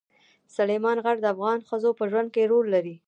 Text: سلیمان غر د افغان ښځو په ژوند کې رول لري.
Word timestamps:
سلیمان 0.55 0.97
غر 1.05 1.17
د 1.21 1.25
افغان 1.33 1.59
ښځو 1.69 1.89
په 1.99 2.03
ژوند 2.11 2.29
کې 2.33 2.49
رول 2.51 2.65
لري. 2.75 2.95